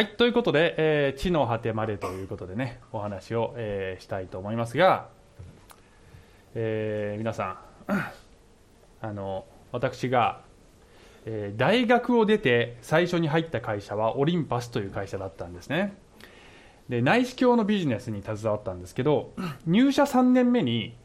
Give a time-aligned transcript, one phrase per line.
[0.00, 5.08] はい、ということで、えー地の果てまでということでね、お話を、えーしたいと思いますが、
[6.54, 7.92] えー皆さん、
[9.02, 10.40] あの、私が、
[11.26, 15.92] えー大学を出て最初に入った会社はオリンパスという会社だったんですね。
[16.88, 19.34] で、内視鏡のビジネスに携わったんですけど、
[19.66, 20.96] 入社3年目に、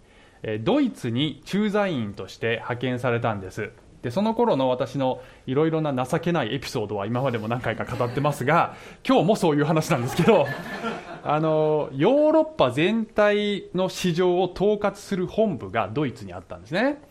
[0.42, 3.72] えドイツに駐在員として派遣されたんです。
[4.06, 10.46] でその頃の私のいろいろな情けないエピソードは今までも何回か語ってますが 今日もそういう話なんですけど
[11.26, 17.02] あのヨーロッパ全体の市場を統括する本部がドイツにあったんですね。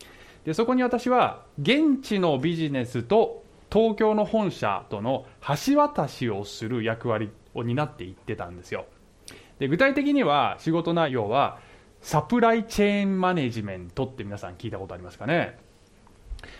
[0.45, 3.43] でそこに私は現地のビジネスと
[3.73, 5.27] 東京の本社との
[5.67, 8.85] 橋渡しをする役割を担っていってたんですよ。
[9.59, 11.59] で具体的には仕事内容は
[12.03, 15.59] サプライチェーンマネジメントって皆さん聞いたことありますかね。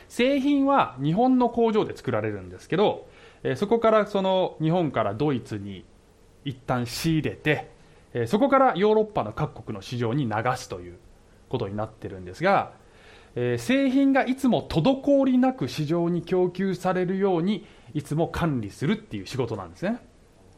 [0.09, 3.09] 製品は日本の工場で作られるんですけど、
[3.43, 5.85] えそこからその日本からドイツに
[6.45, 7.71] 一旦仕入れて、
[8.13, 10.99] えそこからヨーロッパの各国の市場に流すという
[11.49, 12.73] ことになってるんですが、
[13.37, 19.99] え製品がいつも滞りなく市場に供給されるようにいつも管理するっていう仕事なんですね。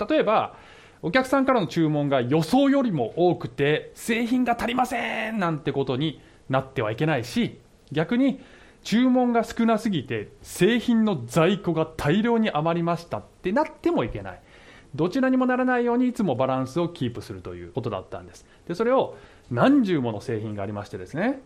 [0.08, 0.56] 例えば
[1.02, 7.60] お客さんからの注文が予想よりも多くて製品が足りませんなんてことになってはいけないし
[7.92, 8.40] 逆に
[8.86, 14.40] 注文が少なすぎて製品の在庫が大量に余りましたってなってもいけない。
[14.94, 18.46] どちらにもならないようにいつもバランスをキープするということだったんです。
[18.68, 19.16] でそれを
[19.50, 21.42] 何十もの製品がありましてですね。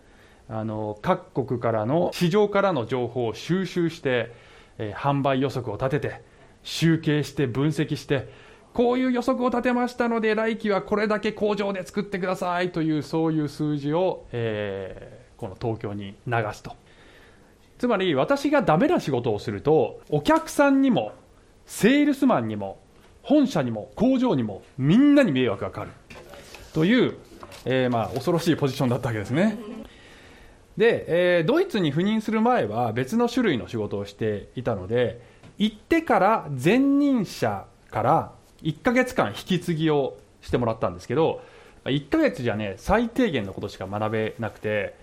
[0.50, 4.34] あの各国からの市場からの情報を収集して、
[4.76, 6.20] えー販売予測を立てて
[6.62, 8.28] 集計して分析して
[8.74, 16.76] こういう予測を立てましたので来期はこれだけ工場で作ってくださいというそういう数字を、えーこの東京に流すと。
[17.80, 21.14] つまり私がダメな仕事をするとお客さんにも
[21.64, 22.78] セールスマンにも
[23.22, 25.90] 本社にも工場にもみんなに迷惑がかかる。
[26.74, 27.16] という、
[27.64, 29.58] えーまあ恐ろしいポジションだったわけですね。
[30.76, 35.22] で、えードイツに赴任する前は別の種類の仕事をしていたので
[35.56, 41.40] 行ってから前任者から1ヶ月間引き継ぎをしてもらったんですけど
[41.86, 44.94] 1ヶ月じゃね最低限のことしか学べなくて、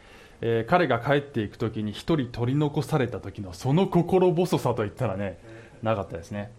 [0.41, 5.39] えー彼が帰っていく時に1人取り残された時のその心細さといったらね
[5.81, 6.51] なかったですね。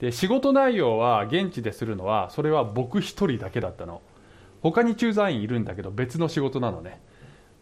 [0.00, 4.02] で仕事内容は現地でするのはそれは僕1人だけだったの。
[4.62, 7.00] 他に駐在員いるんだけど別の仕事なのね。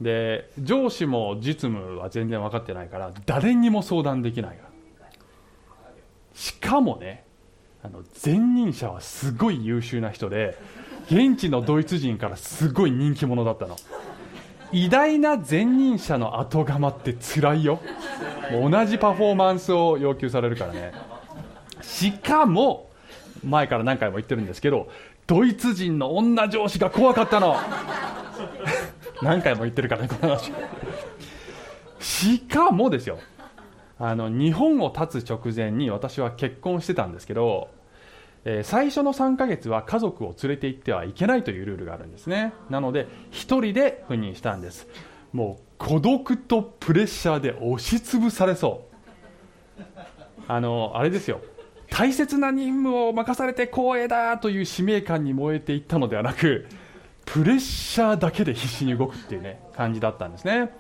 [0.00, 4.70] で上司も実務は全然分かってないから誰にも相談できないから。
[6.34, 7.24] しかもね
[7.82, 10.56] あの前任者はすごい優秀な人で
[11.06, 13.76] 現地のドイツ人からすごい人気者だったの
[14.72, 17.80] 偉大な前任者の後釜って辛いよ。
[18.52, 20.92] 同じパフォーマンスを要求されるからね。
[21.82, 22.90] しかも
[23.44, 24.88] 前から何回も言ってるんですけど
[25.26, 27.56] ドイツ人の女上司が怖かったの。
[29.22, 30.52] 何回も言ってるからねこの話。
[31.98, 33.18] しかもですよ。
[33.98, 37.68] あの日本を立つ直前に私は結婚してたんですけど、
[38.44, 42.52] えー最初の3ヶ月は家族を連れて行ってはいけないというルールがあるんですね。
[42.70, 44.86] なので1人で赴任したんです。
[45.32, 48.86] もう孤独とプレッシャーで押しつぶされそ
[49.78, 49.82] う。
[50.48, 51.40] あのあれですよ。
[51.90, 56.66] 大切な任務を任されて光栄だという使命感に燃えていったのではなく
[57.26, 60.70] プレッシャーだけで必死に動くっていうね感じだったんですね。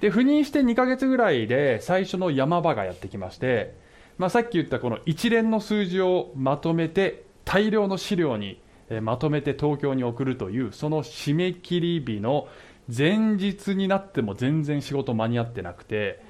[0.00, 3.74] で赴任して2ヶ月ぐらいで最初の山場がやってきまして、
[4.18, 8.60] まあ、さっき言ったこの一連の数字をまとめて大量の資料に
[9.02, 12.48] まとめて東京に送るというその締め切り日の
[12.94, 16.22] 前日になっても全然仕事間に合ってなくて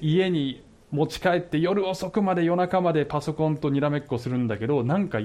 [0.00, 5.18] 家に持ち帰って夜遅くまで夜中までパソコンとにらめっこするんだけどなんか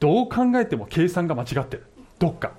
[0.00, 1.86] どう考えても計算が間違ってる。
[2.18, 2.52] どっか。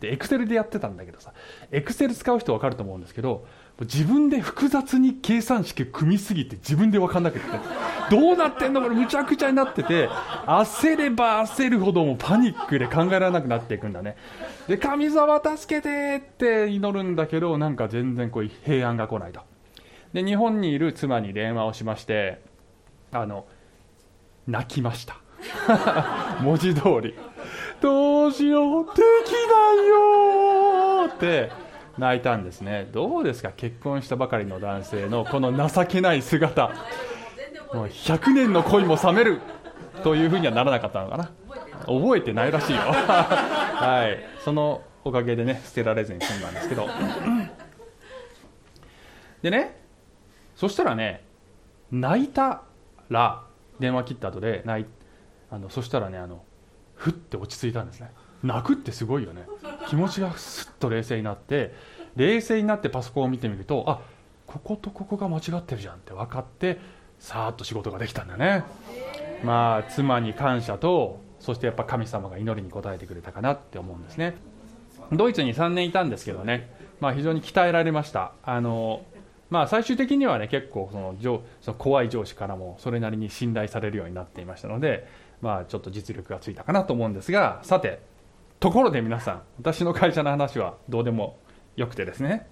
[0.00, 1.32] でエクセルでやってたんだけどさ
[1.70, 3.46] エクセル使う人分かると思うんですけど
[3.80, 7.46] 自分で複雑に計算式組みすぎて自分で分かんなくて。
[8.10, 10.06] どうなってんのこれむちゃくちゃになってて
[10.46, 14.16] 焦れば焦るほどもパニックで考えられなくなっていくんだね。
[14.68, 19.40] で神様助けてって祈るんだけどなんか全然こう平安が来ないと。
[20.12, 22.42] で日本にいる妻に電話をしまして
[23.12, 23.46] あの
[24.46, 25.16] 泣きました。
[26.42, 27.14] 文字通り。
[27.80, 28.84] どうしよう？
[28.84, 28.92] で
[29.24, 31.61] きないよって。
[31.98, 32.88] 泣いたんですね。
[32.92, 33.50] どうですか？
[33.56, 36.68] 結婚したばかりの男性のこの情けない姿。
[37.74, 39.40] もう100年の恋も冷める。
[40.02, 41.30] というふうにはならなかったのかな。
[41.86, 42.80] 覚えてないらしいよ。
[42.90, 44.24] はい。
[44.44, 46.88] そのおかげでね捨てられずに済んだんですけど。
[49.42, 49.80] でね
[50.56, 51.24] そしたらね
[51.90, 52.62] 泣いた
[53.10, 53.42] ら
[53.80, 54.86] 電話切った後で泣い
[55.50, 56.44] あのそしたらねあの
[56.94, 58.10] ふって落ち着いたんですね。
[58.42, 59.46] 泣くってすごいよね。
[59.88, 61.74] 気持ちがすっと冷静になって
[62.16, 64.00] 冷静になってパソコンを見てみるとあ
[64.46, 66.78] こことここが間違ってるじゃんって分かって
[67.18, 68.64] さーっと仕事ができたんだね。
[69.44, 74.36] まあ妻に感謝とそしてやっぱ神様が祈りに応えてくれたかなって思うんですね。
[75.12, 78.32] ドイツに3年いたんですけどね、まあ、非常に鍛えられました。
[78.42, 79.04] あの
[79.50, 85.06] まあ、最終的にはね結構その上その怖い上司からもそれなりに信頼されるようになっていましたので、
[85.42, 88.00] まあ、ちょっと実力がついたかなと思うんですがさて
[88.62, 91.36] ところで皆さん私の会社の話はどうでも
[91.74, 92.46] よくてですね。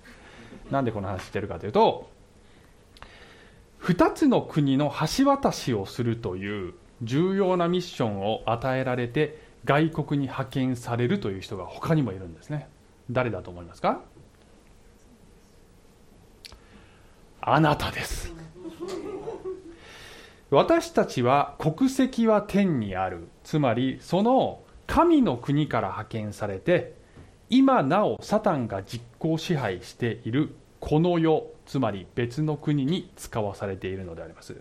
[0.69, 2.11] なんでこの話してるかというと
[3.83, 12.69] 2つの国の橋渡しをするという重要なミッションを与えられて外国に派遣されるという人が他にもいるんですね。
[13.09, 14.01] 誰だと思いますか？
[17.41, 18.35] あなたです。
[20.51, 23.29] 私たちは国籍は天にある。
[23.45, 26.95] つまりその神の国から派遣されて
[27.49, 34.57] 今なおサタンが実行支配しているこの世つまり別の国に使わされているのであります。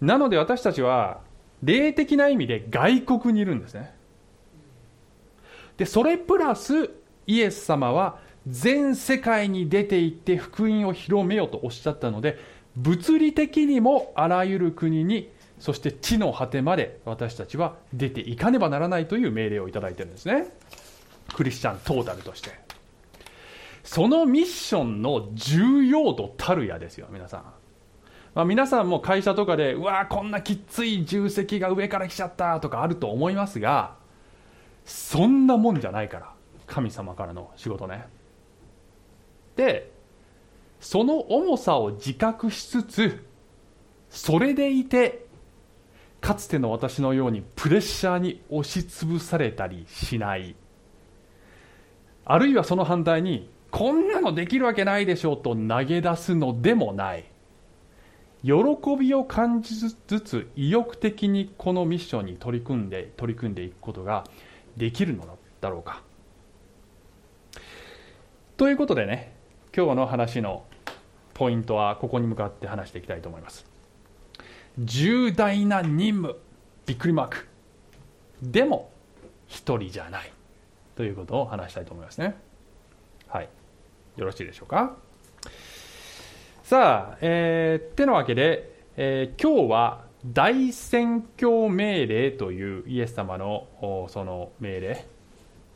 [0.00, 1.18] なので私たちは
[1.64, 3.92] 霊的な意味で外国にいるんですね。
[5.78, 6.90] でそれプラス
[7.26, 12.38] イエス様は全世界に出て行って福音を広めようとおっしゃったので
[12.76, 15.28] 物理的にもあらゆる国に
[15.58, 20.48] そして地の果てまで私たちは出ていかねばならないという命令をいただいてるんですね。
[21.34, 22.64] クリスチャントータルとして。
[23.84, 27.44] そのミッションの重要度たるやですよ皆さん、
[28.34, 33.96] まあ、皆さんも会社とかでうわこんなきつい重責が上から来ちゃったとかあると思いますが
[34.86, 36.32] そんなもんじゃないから
[36.66, 38.06] 神様からの仕事ね。
[39.54, 39.92] で
[40.80, 43.24] その重さを自覚しつつ
[44.08, 45.23] それでいて
[46.24, 50.56] かつての私のようにプレッシャーに押しつぶされたりしない。
[52.24, 57.24] あるいはその反対にこんなのできるわけないでしょうと投げ出すのでもない。
[58.42, 58.52] 喜
[58.98, 64.24] びを感じつつ意欲的にこのミッションに取り組んで取り組んでいくことが
[64.78, 65.26] できるの
[65.60, 66.02] だろうか。
[68.56, 69.34] ということでね
[69.76, 70.64] 今日の話の
[71.34, 73.73] ポイントはここに向かって話していきたいと思います。
[74.78, 76.36] 重大な任務
[76.86, 77.46] びっくりマーク。
[78.42, 78.90] でも
[79.46, 80.32] 一人じゃない
[80.96, 82.36] ということを話したいと思いますね。
[83.28, 83.48] はい。
[84.16, 84.96] よろしいでしょうか。
[86.62, 93.66] さあ、えー、ってなわけで、えー、今日は大宣教命令というイエス様の
[94.08, 95.04] その命令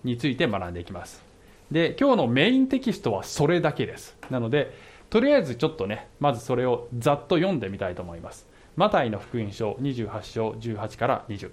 [0.05, 1.23] について学んでいきます。
[1.71, 4.17] で今日のメインテキストはそれだけです。
[4.31, 4.75] なので
[5.11, 8.48] とりあえずちょっとねまずそれをざっと読んでみたいと思います。
[8.79, 11.51] マタイの福音書28章18から20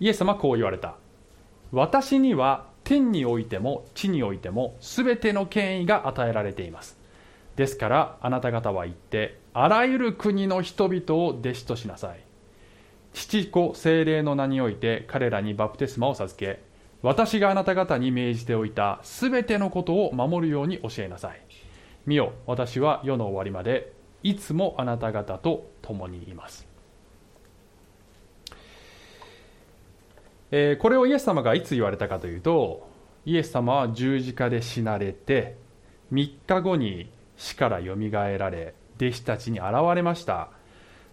[0.00, 0.94] イエス様はこう言われた。
[1.70, 6.98] 私には天においても地においても全ての権威が与えられています。
[7.56, 12.20] ですからあなた方は言ってあらゆる国の人々を弟子としなさい。
[13.12, 16.62] 父子精霊の名において彼らにバプテスマを授け
[17.02, 21.40] 私があなた方に命じておいたすべてのことを守るように教えなさい。
[22.06, 23.92] 見よ私は世の終わりまで
[24.26, 26.66] いつもあなた方と共にいます、
[30.50, 32.88] えー、これをイエス様がいつ言われたかというと
[33.24, 35.56] イエス様は十字架で死なれて
[36.12, 40.48] 3日後に死からよみがえられ弟子たちに現れました、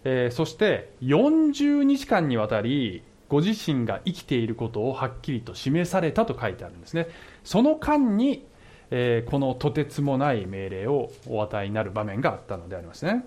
[0.02, 7.08] えー、そして40日間にわたりご自身が生きていることをはっきりと示されたと書いてあるんですね。
[7.42, 8.44] その間に、
[8.90, 13.24] えー、このとてつもない命令をお与えになる場面があったのでありますね。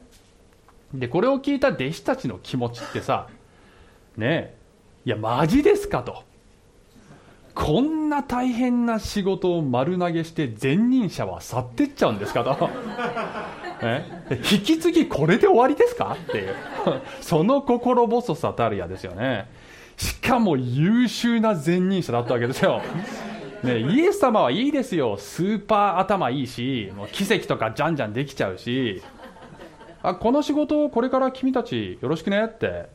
[0.93, 3.27] でこれを聞いた弟子たちの気持ちってさ
[4.15, 4.55] ね
[5.05, 6.23] いやマジですかと。
[7.53, 12.69] こんな大変な仕事を丸投げして前任者は去ってっちゃうんですかと。
[14.53, 16.53] 引き継ぎこれで終わりですかっていう。
[17.19, 19.49] その心細さたるやですよね。
[19.97, 22.79] しかも優秀な前任者だったわけですよ。
[23.63, 29.01] ね、イエス様はいいですよ、スーパー頭いいし、もう奇跡とかじゃんじゃんできちゃうし、
[30.03, 32.45] あこの仕事をこれから君たちよろしくね？
[32.45, 32.87] って、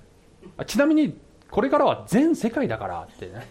[0.66, 1.18] ちなみに
[1.50, 3.46] これからは全世界だからってね、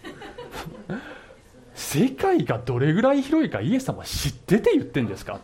[1.74, 5.34] 世界がどれぐらい広いかイエス様は知ってて言ってんですか？
[5.34, 5.38] っ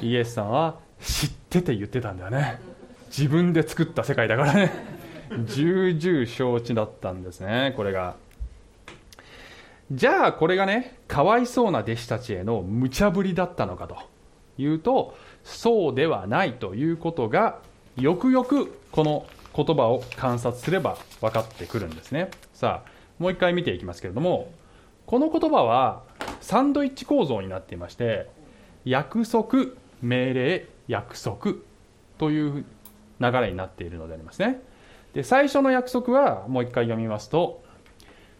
[0.00, 2.60] て イエスさんは知ってて言ってたんだよね、
[3.08, 4.94] 自分で作った世界だからね。
[5.46, 8.14] 重々承知だったんですねこれが。
[9.92, 13.96] じゃあこれがねかわいそうな弟子たちへの無茶ぶりだったのかと
[14.56, 17.58] いうとそうではないということが
[17.96, 22.30] よくよくこの言葉を観察すれば分かってくるんですね。
[22.52, 24.50] さあもう一回見ていきますけれども
[25.06, 26.02] この言葉は
[26.40, 28.28] サンドイッチ構造になっていまして
[28.84, 29.66] 約束
[30.02, 31.54] 命令約束
[32.18, 32.64] という
[33.20, 34.60] 流れになっているのでありますね。
[35.12, 37.62] で最初の約束はもう一回読みますと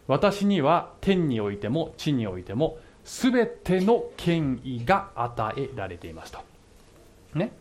[0.07, 6.39] 私には天においても地においても全ての権威が与えられていますと。
[7.33, 7.51] ね。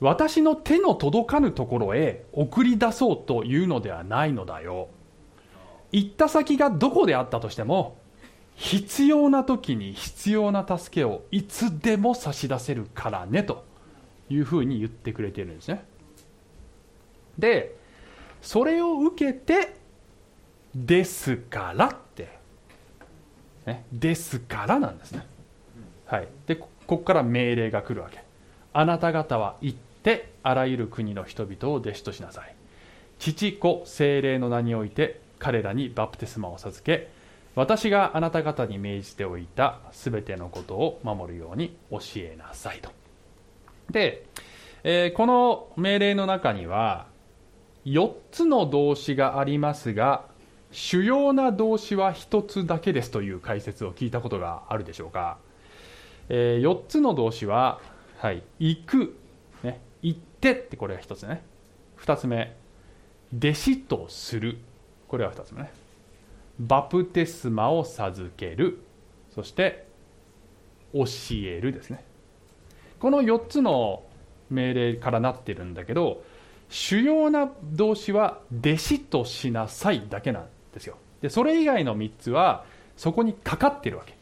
[0.00, 4.88] 私の手の届かぬところへ送り出そうというのではないのだよ。
[5.92, 7.96] 行った先がどこであったとしても
[8.54, 13.64] 必要な時に必要な助けをいつでも差し出せるからねと
[14.28, 15.84] いうふうに言ってくれているんですね。
[17.38, 17.76] で
[18.42, 19.76] それを受けて
[20.86, 22.28] ですからって、
[23.66, 25.26] ね、ですからなんですね。
[26.06, 26.28] はい。
[26.46, 28.22] でここから命令が来るわけ。
[28.72, 32.54] あなた方は行ってあらゆる国の人々を弟子としなさい。
[33.18, 37.08] 父子精霊の名において彼らにバプテスマを授け
[37.54, 42.90] 私があなた方に命じておいたすべてのことを守るように教えなさいと。
[43.90, 44.26] で、
[44.84, 47.06] えー、この命令の中には
[47.84, 50.26] 4つの動詞がありますが
[50.70, 55.38] 主要な動詞は1つだけですという解説を聞いたことがあるでしょうか、
[56.28, 57.80] えー、4つの動詞は、
[58.18, 59.16] はい、行く、
[59.62, 61.42] ね、行ってってこれが1つね。
[61.98, 62.54] 2つ目
[63.36, 64.58] 弟子とする。
[65.08, 65.72] これは2つ目ね。
[66.60, 68.80] バプテスマを授ける。
[69.34, 69.86] そして
[70.92, 72.04] 教えるですね。
[73.00, 74.02] この4つの
[74.50, 76.22] 命令からなってるんだけど
[76.68, 80.46] 主要な動詞は弟子としなさいだけなん
[80.78, 80.96] ですよ。
[81.20, 82.64] でそれ以外の3つは
[82.96, 84.14] そこにかかってるわけ。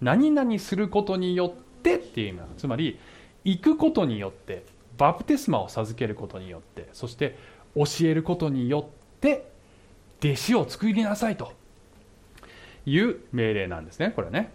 [0.00, 2.54] 何々することによってっていう意味なの。
[2.56, 2.98] つまり
[3.44, 4.64] 行くことによって
[4.96, 7.36] バプテスマを授けることによってそして
[7.74, 8.84] 教えることによっ
[9.20, 9.46] て
[10.22, 11.52] 弟子を作りなさいと。
[12.86, 14.50] いう命令なんですねこれね。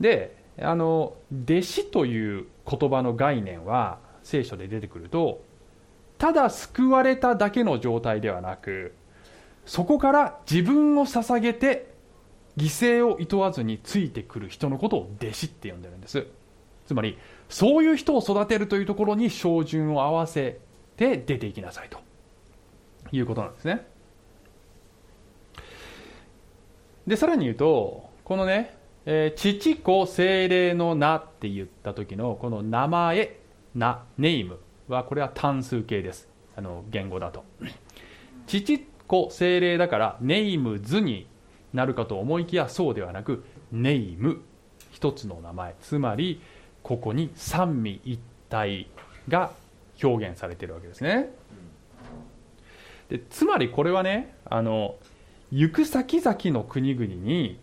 [0.00, 1.14] であの
[1.44, 5.40] 弟子という言葉の概念は聖書で出てくると
[6.18, 8.92] ただ救われただけの状態ではなく
[9.68, 11.92] そこから自分を捧げて
[12.56, 16.26] 犠牲をいとわずについてくる人のことを弟子って呼んでるんです。
[16.86, 17.18] つまり
[17.50, 20.58] そういう人を育てるというところに照準を合わせ
[20.96, 21.98] て出ていきなさいと。
[23.12, 23.86] いうことなんですね。
[27.06, 28.74] でさらに言うとこのね、
[29.06, 33.38] えー、父子精霊の名って言った時のこの名前
[33.74, 34.58] 名ネーム
[34.88, 36.26] はこれは単数形です。
[36.56, 37.44] あの言語だと。
[38.46, 41.26] 父子精霊だからネームズに
[41.72, 44.42] なるかと思いきやそうではなくネーム
[44.92, 45.74] 一つの名前。
[45.80, 46.40] つまり
[46.82, 48.88] ここに三位一体
[49.28, 49.50] が
[50.02, 51.30] 表現されているわけですね。
[53.08, 54.94] でつまりこれはねあの
[55.50, 57.58] 行く先々の国々に、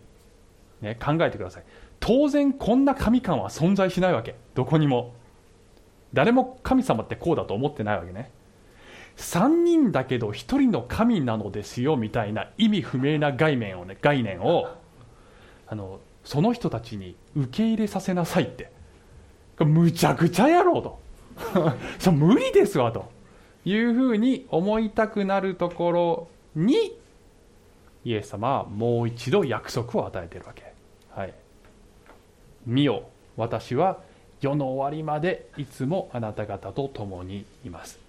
[0.80, 1.64] ね、考えてください。
[2.00, 4.34] 当然こんな神感は存在しないわけ。
[4.54, 5.14] どこにも。
[6.12, 8.30] 誰も神様ってこうだと思ってないわけね。
[9.16, 14.68] 3人だけど1人の神なのですよみたいな意味不明な概念をね概念を
[15.66, 18.70] あのその人たちに受け入れさせなさいって。
[19.64, 20.98] むちゃくちゃやろうと。
[21.98, 23.10] そ無理ですわと。
[23.64, 26.96] いうふうに思いたくなるところに
[28.04, 30.72] イエス様はもう一度約束を与えているわけ。
[31.10, 31.34] はい、
[32.64, 33.98] 見よ私は
[34.40, 38.05] 世の終わりまでいつもあなた方と共にいます。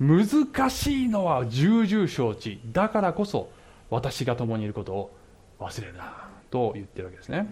[0.00, 2.60] 難しいのは重々承知。
[2.72, 3.50] だからこそ
[3.90, 5.16] 私が共にいることを
[5.58, 7.48] 忘れるなと言ってるわけですね、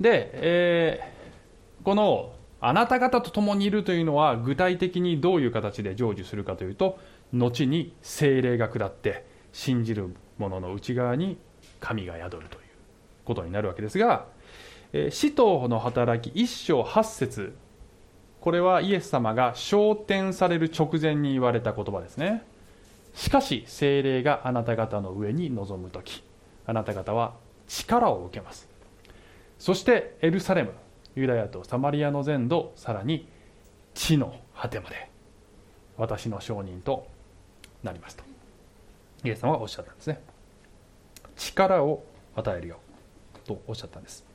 [0.00, 6.98] で、えー、このあなた方と共にいるというのは具体的にどういう形で成就するかというと
[7.32, 11.38] 後に精霊が下って信じる者の内側に
[11.80, 12.62] 神が宿るという
[13.24, 14.26] ことになるわけですが
[15.10, 17.54] 使徒の働き一章八節
[18.44, 22.42] これはイエス様が昇天される直前に言われた言葉ですね。
[23.14, 26.22] しかし精霊があなた方の上に臨む時
[26.66, 27.32] あなた方は
[27.68, 28.68] 力を受けます。
[29.58, 30.72] そしてエルサレム
[31.16, 33.26] ユダヤとサマリアの全土さらに
[33.94, 35.08] 地の果てまで
[35.96, 37.06] 私の証人と
[37.82, 38.24] なりますと
[39.24, 40.20] イエス様はおっしゃったんですね。
[41.34, 42.04] 力を
[42.36, 42.76] 与えるよ
[43.46, 44.33] とおっしゃったんです。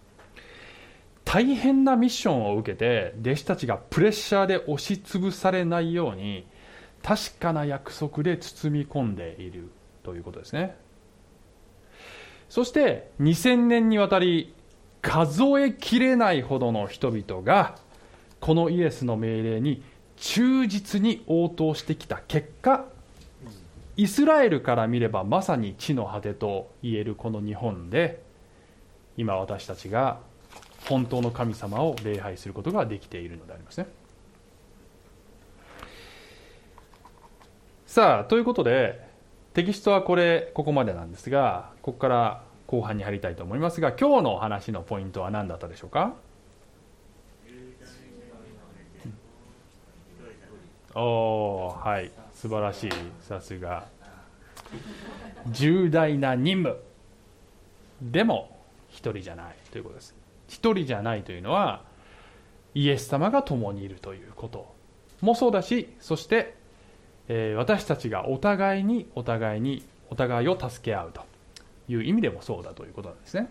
[1.31, 6.47] 大変なミッションを受けて弟子たちがプレッシャーで押しつぶされないように
[7.03, 9.69] 確かな約束で包み込んでいる
[10.01, 10.75] ということですね。
[12.49, 14.55] そして2000年にわたり
[15.03, 17.77] 数えきれないほどの人々が
[18.39, 19.83] このイエスの命令に
[20.15, 22.85] 忠実に応答してきた結果
[23.97, 28.19] イスラエルから見ればまさに地の果てと言えるこの日本で
[29.15, 30.27] 今私たちが
[30.89, 33.87] 本当の神様を礼拝することができているのでありますね。
[37.85, 39.07] さあということで
[39.53, 46.13] テキストはこれここまでなんですがここから後半に入りたいと思いますが今日の話のポイントは何だったでしょうか？
[50.95, 52.11] おおはい。
[52.33, 52.89] 素晴らしい。
[53.21, 53.85] さすが。
[55.47, 56.81] 重大な任務。
[58.01, 58.57] でも
[58.89, 59.55] 一人じゃない。
[59.71, 60.18] ということです。
[60.49, 61.83] 一人じゃないというのは
[62.75, 64.73] イエス様が共にいるということ
[65.21, 66.55] もそうだしそして、
[67.27, 71.21] えー、私たちがお互いにお互いにお互いを助け合うと
[71.87, 73.49] いう意味でもそうだということなんですね。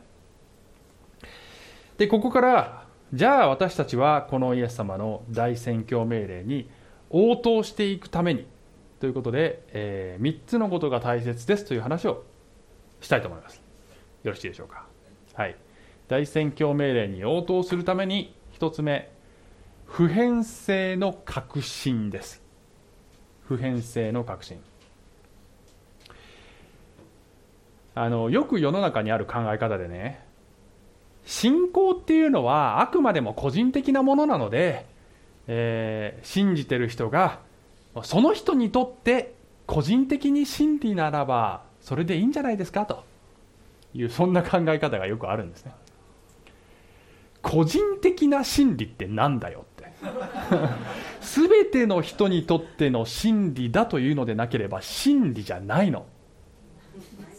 [1.96, 6.68] でここからじゃあ私たちはこのイエス様の大宣教命令に
[7.10, 8.46] 応答していくために
[9.00, 12.24] ということで、えー、3つのことが大切ですという話を
[13.00, 13.62] したいと思います。
[14.24, 14.86] よろしいでしょうか？
[15.34, 15.56] はい。
[16.08, 19.10] 大宣教命令に応答するために1つ目
[19.86, 22.42] 普遍性の確信です。
[23.46, 24.58] 普遍性の確信。
[27.94, 30.24] あのよく世の中にある考え方でね
[31.24, 34.86] 信仰っていうのはあくまでも個人的なものなので
[35.48, 37.40] えー、信じてる人が
[38.02, 39.34] その人にとって
[39.66, 43.02] 個人的に真理ならばそれでいいんじゃないですかと
[43.94, 45.72] いうそんな考え方がよくあるんですね。
[47.42, 49.92] 個人的な真理ってなんだよって。
[51.20, 56.06] 全ての人にとっての真理だというのでなければ真理じゃないの。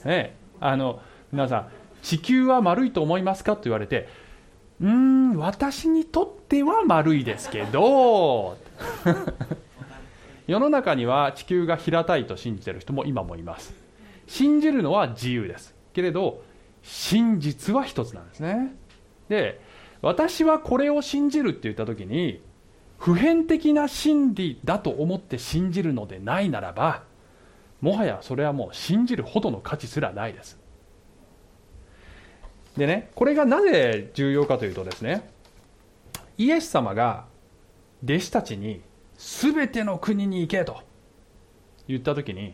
[0.06, 1.68] ねあの皆さん
[2.02, 4.08] 地球は丸いと思いますかと言われて
[4.82, 8.58] うーん私にとっては丸いですけど。
[10.48, 13.74] 世の中には地球が平たいと信じてる人も今もいます。
[14.26, 15.76] 信じるのは自由です。
[15.94, 16.42] けれど
[16.82, 18.76] 真実は一つなんですね。
[19.28, 19.62] で
[20.02, 22.42] 私はこれを信じるって言った時に
[22.98, 27.04] 普遍的な真理だと思って信じるのでないならば
[27.82, 30.60] もはやそれはもう信じるほどの価値すらないです。
[32.78, 35.30] でねこれがなぜ重要かというとですね
[36.38, 37.26] イエス様が
[38.04, 38.82] 弟子たちに
[39.18, 40.82] 全ての国に行けと
[41.88, 42.54] 言った時に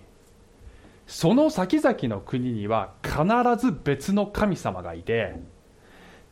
[1.05, 3.17] その先々の国には必
[3.63, 5.35] ず別の神様がいて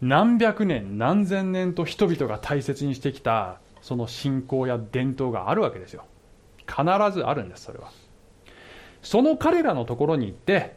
[0.04, 6.04] 何百年何千年と人々が大切にしてきたその信仰や伝統があるわけですよ。
[6.68, 7.90] 必ずあるんですそれは。
[9.02, 10.76] その彼らのところに行って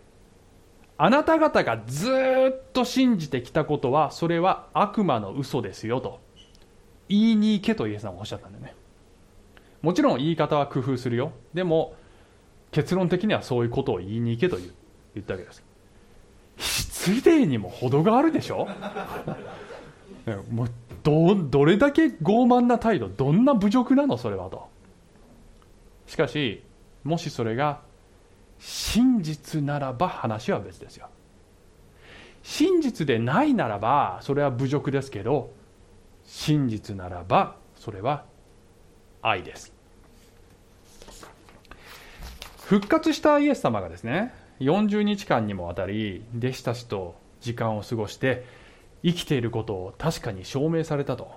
[0.97, 6.21] あなた方がずっと信じてきたことはそれは悪魔の嘘ですよと
[7.09, 8.77] 言いに行けとイエス様はおっしゃったんだよね。
[9.83, 11.33] もちろん言い方は工夫するよ。
[11.53, 11.97] でも
[12.71, 14.67] 結論的にはそういうことを言いに行けと言
[15.21, 15.65] ったわけです。
[17.15, 18.67] 失礼にも程があるでしょ？
[20.51, 20.71] もう
[21.05, 24.69] どどれだけ傲慢な態度どんな侮辱なのそれはと。
[26.07, 26.65] しかし
[27.05, 27.81] もしそれが
[28.59, 31.09] 真実ならば話は別ですよ。
[32.43, 35.53] 真実でないならばそれは侮辱ですけど
[36.25, 38.25] 真実ならばそれは
[39.23, 39.73] 愛です。
[42.65, 48.45] 復活したイエス様がですね40日間にもわたり弟子たちと時間を過ごして
[49.03, 51.31] 生きていることを確かに証明されたと。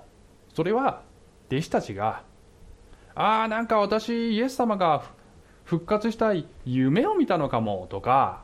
[0.54, 1.02] それは
[1.52, 2.24] 弟子たちが
[3.16, 5.04] ああなんか私イエス様が
[5.64, 8.44] 復活したい夢を見たのかもとか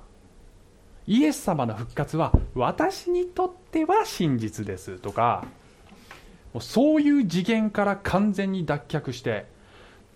[1.07, 5.45] イエス様の復活は私にとっては真実ですとか
[6.59, 9.45] そういう次元から完全に脱却して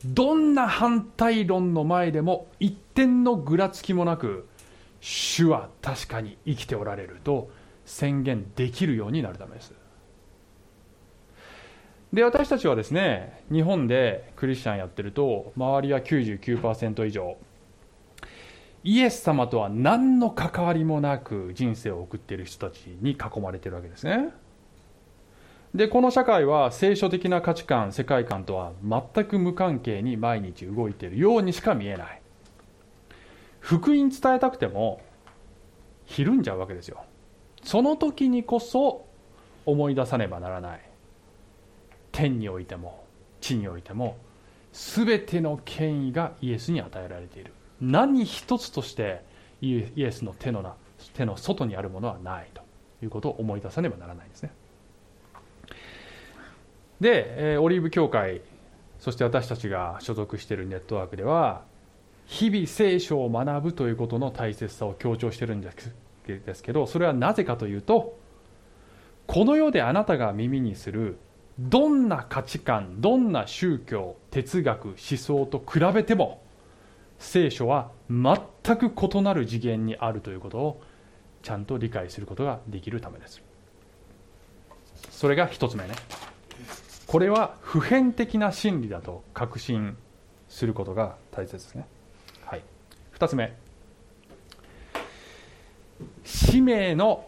[0.06, 4.48] どんな反対論の前でも一点のぐらつきもなく
[5.02, 7.50] 主は確かに生きておられると
[7.86, 9.74] 宣言できるようになるためです。
[12.14, 17.38] で私たちはですね日本でクリスチャンやってると周りは99%以上。
[18.84, 24.30] イエス様とは何の関わりもなく人生を送っている人たちに囲まれてるわけですね。
[25.76, 32.19] でこの社会は聖書的な価値観世界観とは全く無関係に毎日動いているようにしか見えない。
[33.70, 35.00] 福音伝えたくても
[36.06, 37.04] ひるんじゃうわけですよ。
[37.64, 39.06] その時にこそ
[39.68, 40.82] 思い出さねばならない。
[42.12, 43.06] 天においても
[43.42, 44.18] 地においても
[44.74, 47.54] 全ての権威がイエスに与えられている。
[47.80, 49.22] 何一つとして
[49.62, 50.74] イエスの手のな
[51.14, 52.50] 手の外にあるものはない。
[52.52, 52.64] と
[53.04, 54.52] いうことを思い出さねばならないんですね。
[57.00, 58.42] で、えオリーブ教会
[58.98, 61.69] そして私たちが所属しているネットワークでは
[62.30, 65.72] 日々聖書を学ぶということの大切さを強調してるんで
[66.54, 68.20] すけどそれはなぜかというと
[69.26, 71.18] この世であなたが耳にする
[71.58, 76.44] どんな価値観どんな宗教哲学思想と比べても
[77.18, 78.38] 聖書は全
[78.78, 80.82] く異なる次元にあるということを
[81.42, 83.42] ちゃんと理解することができるためです。
[85.10, 85.96] それが一つ目ね。
[87.08, 89.98] これは普遍的な真理だと確信
[90.48, 91.86] することが大切ですね。
[93.20, 93.54] 2つ目。
[96.24, 97.26] 使命の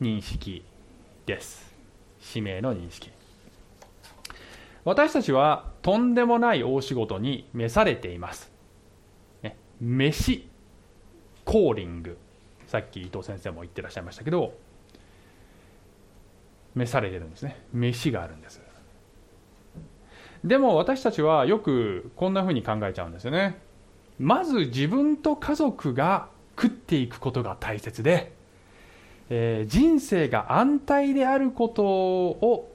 [0.00, 0.64] 認識
[1.26, 1.74] です。
[2.20, 3.10] 使命の認識。
[4.84, 8.50] 私たちはとんでもない大仕事に召されています、
[9.42, 10.48] ね、飯
[11.44, 12.16] コーリング。
[12.68, 14.54] さっき伊藤先生も言ってらっしゃいましたけど
[16.76, 17.60] 召されてるんですね。
[17.72, 18.60] 飯があるんです。
[20.44, 23.68] でも私たちはよくこんなふうに考えちゃうんですよね。
[24.20, 28.34] まず自分と家族が食っていくことが大切で、
[29.30, 32.70] えー、人生が安泰であることを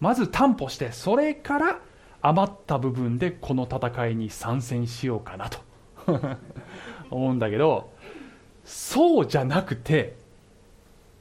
[0.00, 1.80] まず担保してそれから
[2.22, 5.58] 余った部分でこの戦いに参戦しようかなと
[7.10, 7.90] 思うんだけど
[8.64, 10.16] そうじゃなくて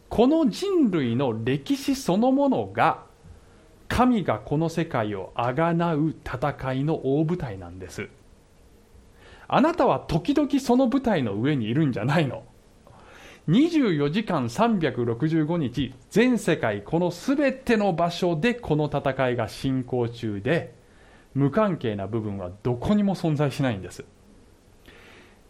[0.08, 3.04] この人類の歴史そのものが
[3.90, 8.10] 神がこの世界をあがなう戦いの大舞台なんです。
[9.52, 12.44] あなたは時々その舞台の上にいるんじゃないの
[13.48, 20.76] ？24時間365日全世界この全ての場所でこの戦いが進行中で
[21.34, 24.06] 無関係な部分はどこにも存在しないんです。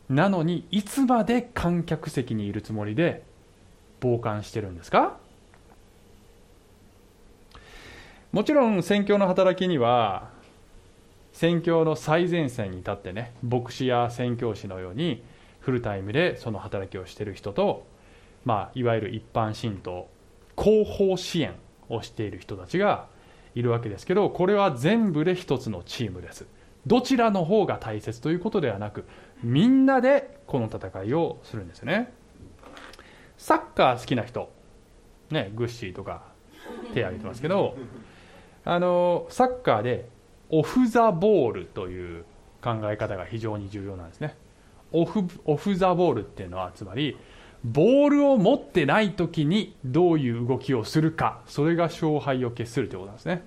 [0.08, 3.24] なのにいつまで観客席にいるつもりで
[4.02, 5.18] 傍観してるんですか？
[8.32, 10.30] もちろん宣教の働きには
[11.32, 15.24] 宣教の最前線に立ってね牧師や宣教師のように
[15.60, 17.86] フルタイムでその働きをしている人と、
[18.46, 20.10] まあ、いわゆる一般信徒
[20.58, 21.54] 広報支援
[21.90, 23.08] をしている人たちが
[23.56, 26.46] いるわけですけどこれは全部で一つのチームです。
[26.88, 29.04] どちらの方が大切ということではなく
[29.44, 32.14] みんなでこの戦いをするんですよね。
[33.38, 34.52] サッカー好きな人
[35.30, 36.24] ねグッシーとか
[36.94, 37.76] 手挙げてますけど
[38.66, 40.10] あのサッカーで
[40.50, 42.26] オフ・ザ・ボールという
[42.62, 44.36] 考え方が非常に重要なんですね。
[44.92, 47.16] オフオフ・ザ・ボールっていうのはつまり
[47.64, 53.44] ボールを持ってない時にどういう動きをするかそれが勝敗を決するということなんですね。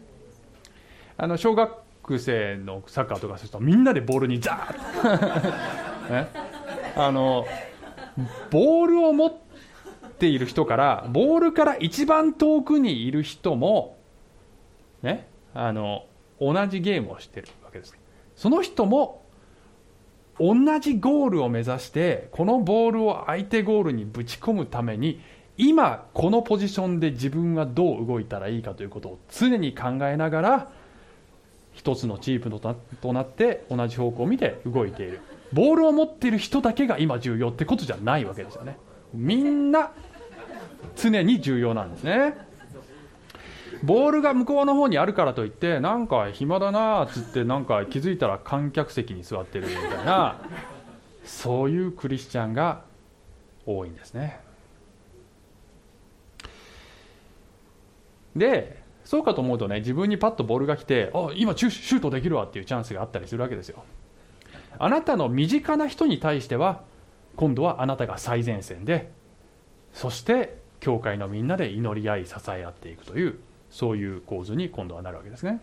[1.16, 6.28] あの小学生のサッカーとかするとみんなでボールにザーッ、 ね、
[6.96, 7.46] あの
[8.50, 9.32] ボールを持っ
[10.18, 13.98] ている人からボールから一番遠くにいる人も
[15.02, 15.28] ね。
[15.54, 16.06] あの
[16.42, 17.96] 同じゲームをしてるわけです。
[18.34, 19.22] その人も
[20.40, 25.20] 同じゴールを目指してこのボールを相手ゴールにぶち込むために
[25.56, 30.70] 今このポジションで自分はどう動いたらいいかということを常に考えながら
[31.72, 32.60] 一つのチーム
[33.00, 35.20] となって同じ方向を見て動いている。
[35.52, 38.78] ボールを持っている人だけが今重要ってことじゃないわけですよね。
[39.12, 39.92] みんな
[40.96, 42.34] 常に重要なんですね。
[43.82, 50.40] ボールが向こうの方にあるからといってなんか暇だなっつってなんか気づいたら観客席に座ってるみたいな
[51.24, 52.82] そういうクリスチャンが
[53.66, 54.40] 多いんですね。
[58.36, 63.84] でそうかと思うとね自分にパッとボールが来てあ今シュートできるわっていうチャンスがあったりするわけですよ。
[64.78, 66.82] あなたの身近な人に対しては
[67.36, 69.10] 今度はあなたが最前線で
[69.92, 73.38] そして教会のみんなで祈り合い支え合っていくという
[73.72, 75.60] そういう構図に今度はなるわけですね。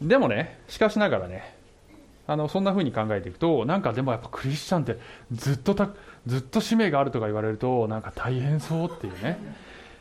[0.00, 1.56] でもねしかしながらね
[2.26, 4.98] あのそんな風に考えていくとなんかでもやっぱクリスチャンって
[5.30, 5.90] ずっとた
[6.26, 9.38] ずっと使命があるとか言われるとなんか大変そうっていうね。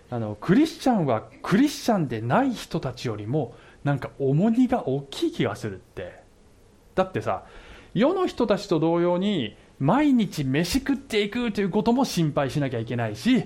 [0.10, 6.24] あのクリスチャンはクリスチャンでない人たちよりもなんか重荷が大きい気がするって。
[6.96, 7.44] だってさ
[7.94, 13.46] 世の人たちと同様に毎日飯食っていくということも心配しなきゃいけないし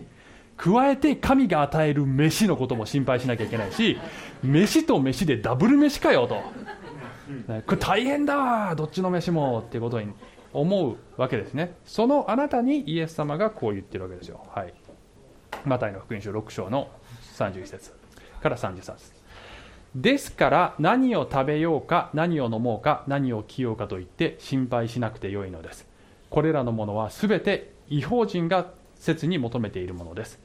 [0.58, 3.98] 加えて神が与える飯のことも心配しなきゃいけないし
[4.44, 6.42] 飯と飯でダブル飯かよと。
[7.66, 10.14] これ大変だわどっちの飯もっていうことに
[10.54, 11.76] 思うわけですね。
[11.86, 14.46] そのあなたにイエス様がこう言ってるわけですよ。
[14.50, 14.74] はい。
[15.66, 16.90] マタイの福音書6章の
[17.38, 17.94] 31節。
[18.42, 19.12] から33節。
[19.96, 25.88] ですから何を食べようか何を飲もうか何を着ようかと言って心配しなくてよいのです。
[26.30, 30.40] これらのものは全て違法人が切に求めているものです。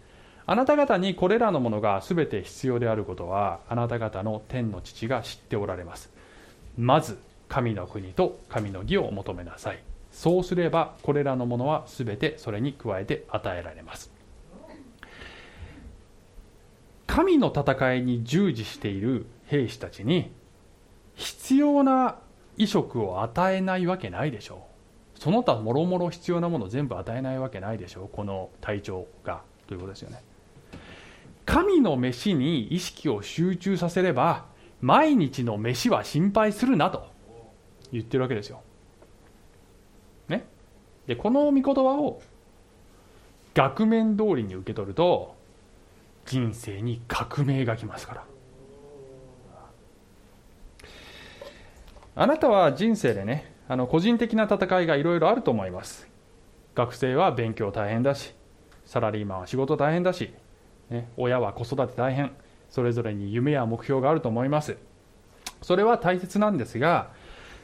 [0.44, 6.11] あなた方にこれらのものが全て必要であることはあなた方の天の父が知っておられます。
[6.76, 9.78] まず神の国と神の義を求めなさい。
[10.11, 14.11] そうすればこれらのものは全てそれに加えて与えられます。
[17.07, 20.33] 神の戦いに従事している兵士たちに
[21.14, 22.16] 必要な
[22.57, 24.66] 衣食を与えないわけないでしょ
[25.16, 25.20] う。
[25.20, 28.09] その他もろもろ必要なもの全部与えないわけないでしょう。
[28.09, 29.42] この体調が。
[29.68, 30.22] ということですよね。
[31.44, 34.46] 神の飯に意識を集中させれば
[34.81, 37.07] 毎日の飯は心配するなと
[37.92, 38.62] 言ってるわけですよ。
[40.28, 40.46] ね、
[41.07, 42.22] でこの御言葉を
[43.55, 45.37] 額面通りに受け取ると
[46.26, 48.24] 人生に革命が来ますから。
[52.14, 56.09] あなたは人生でねあの個人的な戦いがいろいろあると思います。
[56.74, 58.35] 学生は勉強大変だし
[58.87, 60.33] サラリーマンは仕事大変だし
[60.92, 62.33] ね、親は子育て大変
[62.70, 64.76] それぞれに夢や目標があると思います。
[65.61, 67.11] それは大切なんですが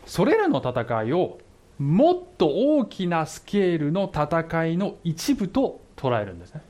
[0.06, 1.38] それらの戦いを
[1.78, 6.62] もっと大きなスケールの戦いの一部と捉えるんですね。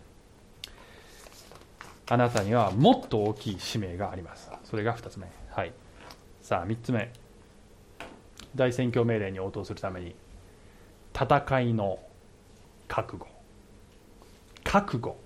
[2.10, 4.50] あなたにはもっと大きい使命があります。
[4.64, 5.26] それが2つ目。
[5.50, 5.72] はい。
[6.42, 7.12] さあ3つ目。
[8.54, 10.14] 大宣教命令に応答するために
[11.14, 11.98] 戦いの
[12.86, 13.26] 覚悟。
[14.64, 15.16] 覚悟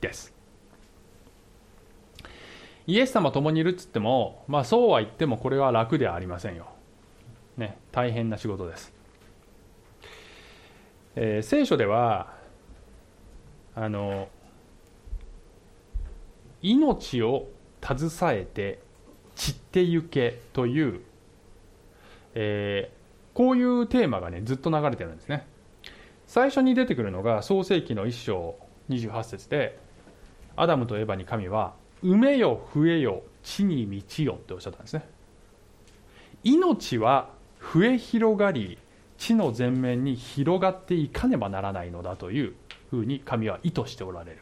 [0.00, 0.31] です。
[2.86, 6.66] イエス様共にいるっつっても、まあ、そうは言ってもこれは楽ではありませんよ、
[7.56, 8.92] ね、大変な仕事です、
[11.16, 12.34] えー、聖書では
[13.74, 14.28] あの
[16.60, 17.48] 命を
[17.82, 18.80] 携えて
[19.34, 21.00] 散ってゆけという、
[22.34, 25.46] えー、こういうテーマがねずっと流れてるんですね。
[26.26, 28.56] 最初に出てくるのが創世紀の一章
[28.88, 29.78] 28節で
[30.56, 35.08] アダムとエバに神は埋めよ増えよ地に満ちよっておっしゃったんですね。
[36.44, 37.30] 命は
[37.74, 38.78] 増え広がり
[39.16, 42.54] 地の全面に広がっていかねばならないのだという
[42.90, 44.38] ふうに神は意図しておられる。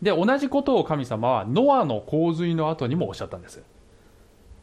[0.00, 3.62] で同じことを神様はノアの洪水の後にもおっしゃったんです。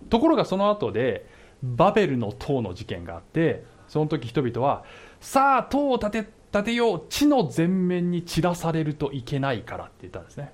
[0.09, 1.27] ところがその後で
[1.61, 4.83] バベルの塔の事件があってその時人々は
[5.19, 10.53] さあ塔を建て建てよう地の全面に散らされるといけないからって言ったんですね。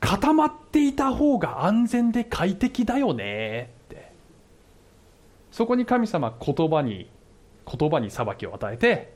[0.00, 3.70] 固まっていた方が安全で快適だよね。
[3.86, 4.12] って。
[5.50, 7.10] そこに神様言葉に
[7.66, 9.14] 言葉に裁きを与えて、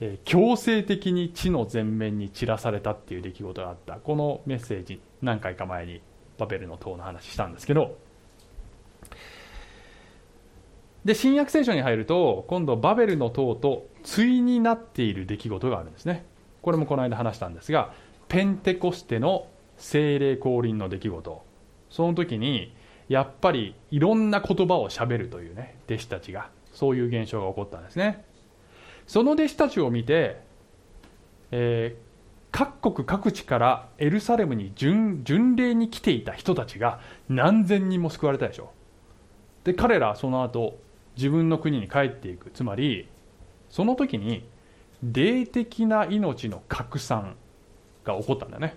[0.00, 3.94] えー、強制的に地の全面に散らされたっていう出来事があった。
[3.94, 6.00] このメッセージ何回か前に
[6.38, 7.98] バベルの塔の話したんですけど。
[11.04, 16.24] で新約聖書に入ると今度バベルの塔と対になっている出来事があるんですね。
[16.62, 17.92] これもこの間話したんですが
[18.28, 21.44] ペンテコステの精霊降臨の出来事。
[21.90, 22.74] その時に
[23.08, 28.24] やっぱりいろんな言葉をしゃべるというね弟子たちがそういう現象が起こったんですね。
[29.06, 30.40] その弟子たちを見て、
[31.50, 32.04] えー、
[32.50, 38.72] 各国各地からエルサレムに巡巡礼に来ていた人たちが何千人も救われたでしょ。
[39.64, 40.78] で彼らはその後
[41.16, 42.50] 自分の国に帰っていく。
[42.50, 43.08] つまり
[43.68, 44.48] その時に
[45.02, 47.36] 霊的な命の拡散
[48.04, 48.76] が起こったんだね。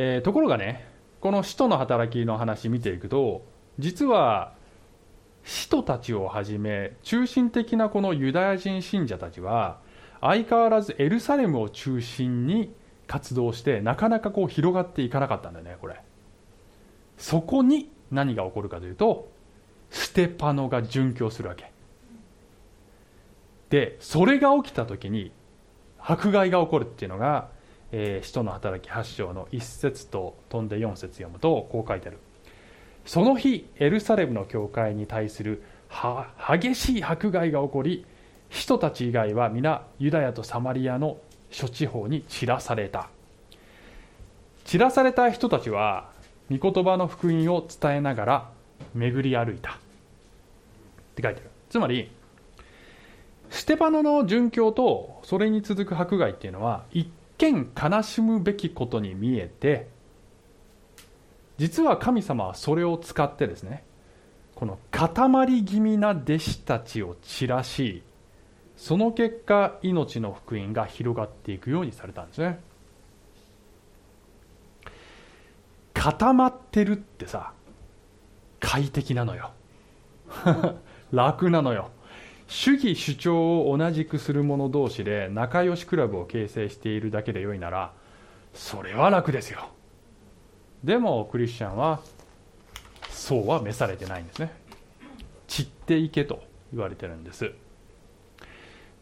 [0.00, 0.86] えー、ところがね
[1.18, 3.44] この使徒の働きの話見ていくと
[3.80, 4.54] 実は
[5.42, 9.80] 使徒たちをはじめ中心的なこのユダヤ人信者たちは
[10.20, 12.72] 相変わらずエルサレムを中心に
[13.08, 16.00] 活動してなかなかこう広がっていかなかったんだよねこれ。
[17.16, 19.28] そこに何が起こるかというと
[19.90, 21.72] ステパノが殉教するわけ。
[23.70, 25.32] でそれが起きた時に
[25.98, 27.48] 迫害が起こるっていうのが
[27.92, 32.18] えー、使徒の働き8章の1節と飛んで4節読むとこう書いてある。
[33.04, 35.62] その日エルサレムの教会に対する
[36.46, 38.04] 激しい迫害が起こり
[38.50, 41.16] 人たち以外は皆ユダヤとサマリアの
[41.50, 43.08] 諸地方に散らされた。
[44.64, 46.10] 散らされた人たちは
[46.50, 48.50] 御言葉の福音を伝えながら
[48.94, 49.72] 巡り歩いた。
[49.72, 49.74] っ
[51.16, 51.50] て書いてある。
[51.70, 52.10] つまり
[53.50, 59.88] ステパノの殉教とそれに続く迫害っていうのは一見悲しむべきことに見えて
[61.56, 63.84] 実は神様はそれを使ってですね
[64.54, 68.02] この塊気味な弟子たちを散らし
[68.76, 72.60] その結果命の福音が広がっていくようにされたんですね。
[75.94, 77.52] 固まってるってさ
[78.60, 79.50] 快適なのよ。
[81.10, 81.90] 楽なのよ。
[82.48, 87.92] 主義主張を同じくする者同士で仲良しクラブを形成しているだけでよいなら
[88.54, 89.68] それは楽ですよ。
[90.82, 92.00] でもクリスチャンは
[93.10, 94.52] そうは召されてないんですね。
[95.46, 97.52] 散っていけと言われてるんです。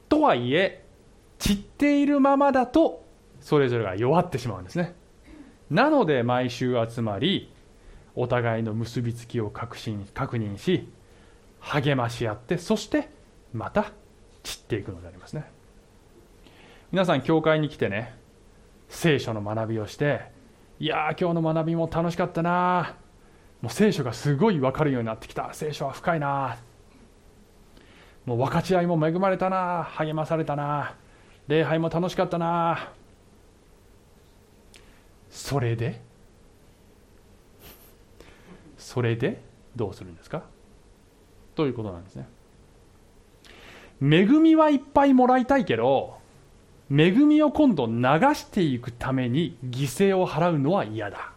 [0.09, 0.85] とはいえ
[1.39, 3.05] 散っているままだと
[3.41, 4.95] それぞれが弱ってしまうんですね。
[5.71, 7.53] なので毎週集まり
[8.17, 10.89] お互いの結びつきを確信確認し
[11.61, 13.15] 励まし合ってそして
[13.57, 13.93] また
[14.43, 15.51] 散っていくのでありますね。
[16.93, 18.15] 皆さん教会に来てね
[18.89, 20.21] 聖書の学びをして
[20.79, 22.95] いやー今日の学びも楽しかったな
[23.61, 25.53] もう聖書がすごい分かるようになってきた。
[25.53, 26.59] 聖書は深いな
[28.25, 30.97] もう分かち合いも恵まれたな励まされたな
[31.49, 32.93] 礼拝も楽しかったな
[35.31, 36.01] それで？
[38.79, 39.43] それで
[39.75, 40.45] どうするんですか？
[41.55, 42.29] ということなんですね。
[44.03, 46.19] 恵みはいっぱいもらいたいけど
[46.91, 47.95] 恵みを今度流
[48.35, 51.33] していくために犠牲を払うのは嫌だ。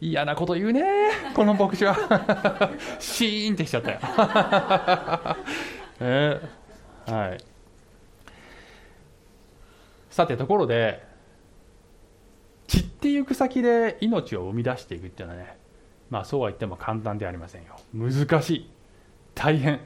[0.00, 0.82] 嫌なこと言うね。
[1.34, 1.96] この牧師は。
[2.98, 3.98] シーンってしちゃったよ、
[6.00, 7.44] えー、はい。
[10.10, 11.02] さてところで
[12.68, 15.56] 散っていく先で命を生み出していくっていうのはね
[16.14, 17.74] まあそうは言っても簡単ではありませんよ。
[17.92, 18.70] 難しい。
[19.34, 19.80] 大変。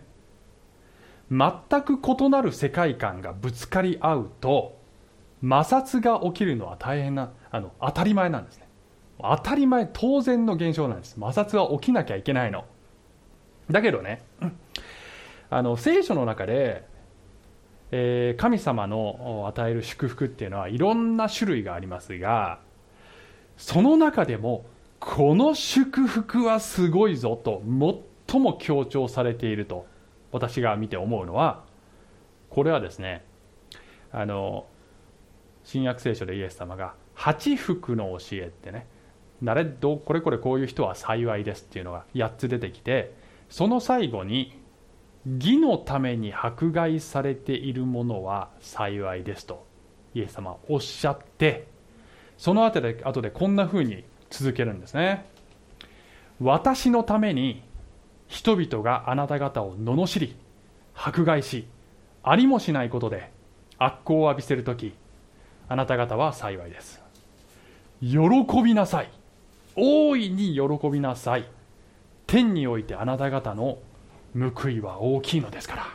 [1.30, 4.78] 全く異なる世界観がぶつかり合うと
[5.40, 8.68] 摩擦が起きるのは大変なあの当たり前なんですね。
[9.18, 11.14] 当たり前当然の現象なんです。
[11.18, 12.66] 摩擦は起きなきゃいけないの。
[13.70, 14.22] だけどね
[15.48, 16.84] あの聖書の中で、
[17.90, 22.60] えー、神様の与える祝福っていうのはいろんな種類がありますが
[23.56, 24.66] その中でも
[25.00, 27.62] この祝福はすごいぞと
[28.26, 29.86] 最も強調されていると
[30.32, 31.64] 私が見て思うのは
[32.50, 33.24] これはですね
[34.10, 34.66] あの
[35.64, 38.86] 新約聖書でイエス様が八福の教えってね
[39.42, 43.14] 誰どこれこれこういう人は幸いですっていうのが8つ出てきて
[43.48, 44.60] その最後に
[45.26, 49.66] 義のために迫害されているものは幸いですと
[50.14, 51.66] イエス様はおっしゃって
[52.36, 55.26] その後で後でこんなふうに続けるんですね。
[56.40, 57.62] 私のために
[58.28, 60.36] 人々があなた方を罵り
[60.94, 61.66] 迫害し
[62.22, 63.30] ありもしないことで
[63.78, 64.94] 悪行を浴びせる時
[65.68, 67.02] あなた方は幸いです。
[68.00, 68.18] 喜
[68.62, 69.10] びなさい。
[69.76, 71.48] 大いに喜びなさい。
[72.26, 73.78] 天においてあなた方の
[74.34, 75.86] 報いは大きいのですから。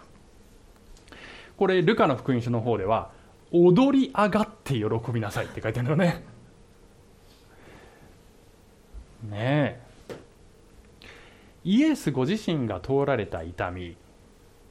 [1.57, 3.11] これルカの福音書の方では
[3.51, 6.32] 踊り上がって喜びなさいって書いてあるのね。
[9.23, 9.83] ねえ
[11.63, 13.95] イエスご自身が通られた痛み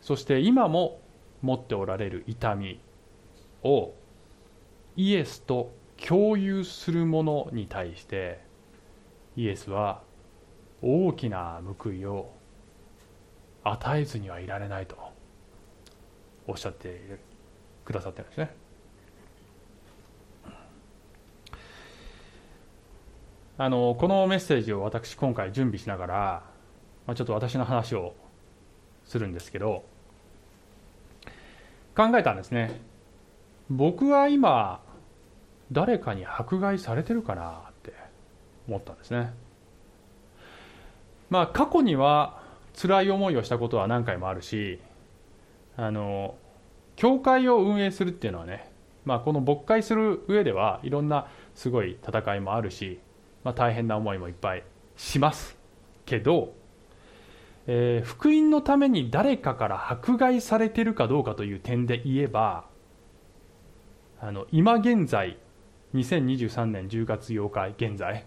[0.00, 1.00] そして今も
[1.40, 2.80] 持っておられる痛み
[3.62, 3.92] を
[4.96, 8.40] イエスと共有する者に対して
[9.36, 10.02] イエスは
[10.82, 12.32] 大きな報いを
[13.64, 14.96] 与えずにはいられないと
[16.46, 17.18] おっしゃって
[17.84, 18.61] くださってるんですね。
[23.58, 26.52] あのこのメッセージを私今回準備しながら
[27.06, 28.14] まあ、ちょっと私の話を
[29.04, 29.84] するんですけど
[31.96, 32.80] 考えたんですね。
[33.68, 34.80] 僕は今
[35.70, 37.92] 誰かに迫害されてるかなって
[38.66, 39.34] 思ったんですね。
[41.28, 42.40] まあ過去には
[42.80, 44.80] 辛い思いをしたことは何回もあるし
[45.76, 46.36] あの
[46.96, 48.70] 教会を運営するっていうのはね、
[49.04, 53.00] まあ、この牧会する上ではいろんなすごい戦いもあるし、
[53.44, 54.64] まあ、大変な思いもいっぱい
[54.96, 55.56] します
[56.06, 56.54] けど
[57.66, 62.64] えー、福音のために誰かから迫害されてるかどうかという点で言えば
[64.20, 65.38] あの今現在
[65.94, 68.24] 2023年10月8日現在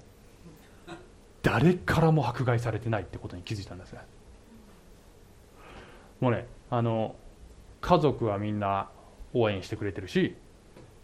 [1.41, 3.99] 誰からも迫害されてないってことに気づいたんですね。
[6.19, 7.15] もうねあの
[7.81, 8.89] 家族はみんな
[9.33, 10.35] 応援してくれてるし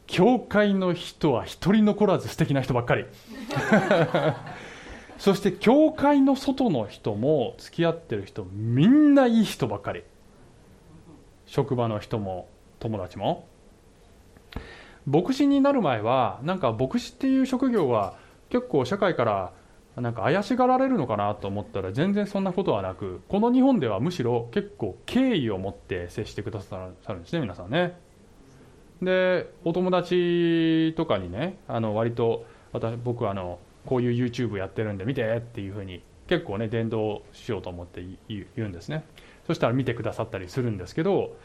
[0.08, 3.06] 教会の人は一人残らず素敵な人ばっかり。
[5.18, 10.04] そして教会の外の人も付き合ってる人みんないい人ばっかり。
[11.46, 12.48] 職場の人も
[12.80, 13.48] 友達も。
[15.06, 18.16] 牧師になる前はなんか牧師っていう職業は
[18.50, 19.54] 結構社会から
[19.96, 28.00] なんか怪しがられるのかなと思ったら全然そんなことはなくこの日本ではむしろ結構敬意を持って接してくださるんですね皆さんね。
[29.02, 39.04] でお友達とかにねあの割と私僕あのこういう YouTube やってるんで見てっていうふうに結構ね伝道しようと思って言うんですね。
[39.48, 41.36] そしたら見てくださったりするんですけど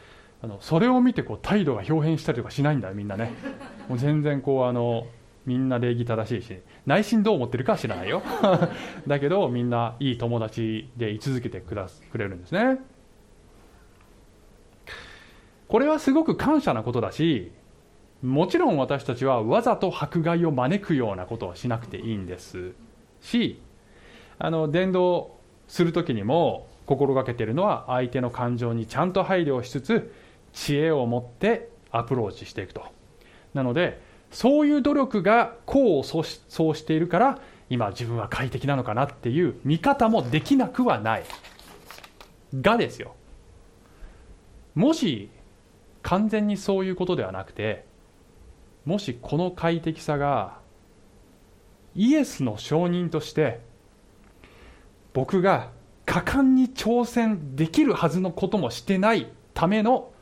[0.41, 3.33] あのそれを見てこう態度が表変したりとかしないんだみんなね。
[3.89, 5.07] もう全然こうあの
[5.45, 8.21] みんな礼儀正しいし内心どう思ってるかは知らないよ。
[9.07, 12.79] だけどみんないい友達で居続けてくだくれるんですね。
[15.67, 17.51] これはすごく感謝なことだし
[18.23, 22.71] もちろん私たちはわざと迫害を招くようなことはしなくていいんです。
[23.21, 23.61] し
[24.39, 25.37] あの伝道
[25.67, 30.13] する時にも心がけているのは相手の感情にちゃんと配慮しつつ
[30.53, 32.85] 知恵を持ってアプローチしていくと。
[33.53, 34.01] なので
[34.31, 37.39] そういう努力が功を奏しているから
[37.69, 41.23] 今自分は快適なのかなっていう見方もできなくはない。
[42.61, 43.13] がですよ。
[44.73, 45.29] もし
[46.07, 47.83] 完全にそういうことではなくて
[48.85, 50.59] もしこの快適さが
[51.95, 53.59] イエスの証人として
[55.11, 55.71] 僕が
[56.05, 60.13] 果敢に挑戦できるはずのこともしてないための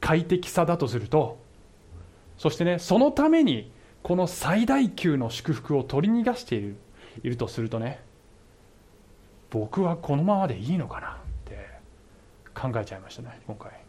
[0.00, 1.38] 快適さだとすると
[2.36, 3.70] そしてねそのために
[4.02, 6.76] この最大級の祝福を取り逃がしている
[7.22, 8.00] いるとするとね
[9.50, 11.68] 僕はこのままでいいのかなって
[12.52, 13.79] 考えちゃいましたね今回。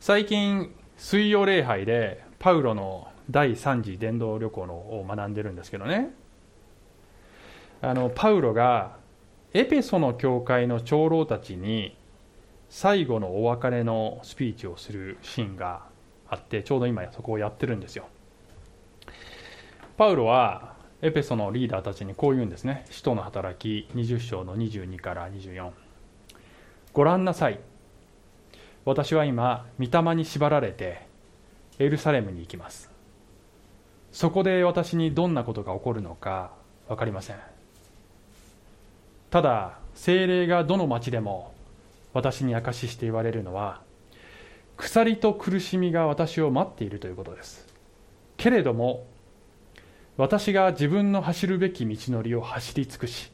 [0.00, 6.10] 最近水曜礼拝でパウロの第3次伝道旅行のを学んでるんですけどね。
[7.82, 8.96] あのパウロが
[9.54, 11.96] エペソの教会の長老たちに
[12.68, 15.82] 最後のお別れのスピーチをするシーンが
[16.28, 18.06] あってちょうど今そこをやってるんですよ。
[19.96, 22.84] パウロはエペソのリーダーたちにこう言うんですね。
[22.90, 25.70] 使徒の働き20章の22から24
[26.92, 27.58] ご覧なさい。
[28.84, 31.06] 私は今御霊に縛られて
[31.78, 32.90] エルサレムに行きます。
[34.12, 36.50] そこで私にどんなことが起こるのか
[36.88, 37.36] 分かりません。
[39.30, 41.52] ただ精霊がどの町でも
[42.14, 43.82] 私に証しして言われるのは
[44.76, 47.66] 鎖と苦しみが私を待っているということです。
[48.36, 49.06] けれども
[50.16, 53.30] 私が自分の走るべき道のりを走り尽くし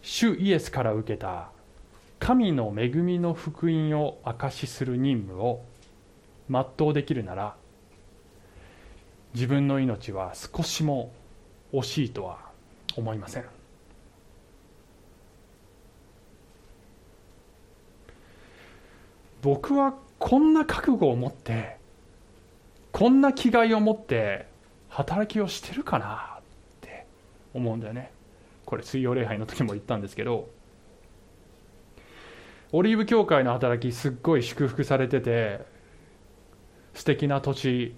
[0.00, 1.50] 主イエスから受けた
[2.22, 5.64] 神の恵みの福音を証しする任務を
[6.48, 7.56] 全うできるなら
[9.34, 11.10] 自分の命は少しも
[11.72, 12.38] 惜しいとは
[12.96, 13.44] 思いません。
[19.42, 21.76] 僕はこんな覚悟を持って
[22.92, 24.46] こんな気概を持って
[24.90, 26.42] 働きをしてるかなっ
[26.82, 27.04] て
[27.52, 28.12] 思うんだよね。
[28.64, 30.61] これ水曜礼拝の時も言ったんですけど
[32.72, 35.60] オリーブ教会の働きすっごい祝福されてて
[36.94, 37.94] 素敵な土地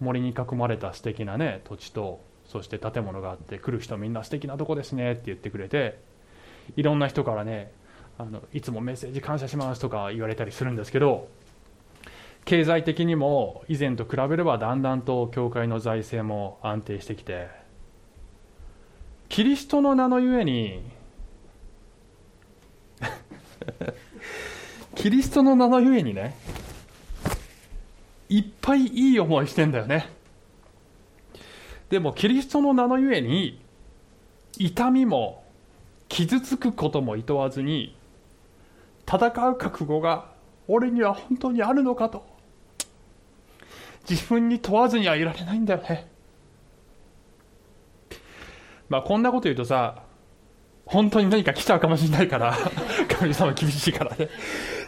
[0.00, 5.98] 森に囲まれた素敵なね土地とそして建物があって来る人みんな素敵なとこですねって言ってくれて
[6.76, 7.72] いろんな人からね
[8.18, 11.28] あのいつもメッセージ感謝しますとか言われたりするんですけど
[12.44, 17.48] 経済的にも以前と比べればだんだんと教会の財政も安定してきて
[19.28, 20.82] キリストの名のゆえに
[25.02, 26.36] キリストの名のゆえにね
[28.28, 30.08] いっぱいいい思いしてんだよね。
[31.90, 33.60] でもキリストの名のゆえに
[34.56, 35.42] 痛みも
[36.06, 37.96] 傷つくこともいとわずに
[39.04, 40.26] 戦う覚悟が
[40.68, 42.24] 俺には本当にあるのかと。
[44.08, 46.06] 自分に問わずにはいられないんだよね。
[48.88, 50.04] まあこんなこと言うとさ
[50.86, 52.56] 本当に何か来ちゃうかもしれないから
[53.18, 54.28] 神様厳しいからね。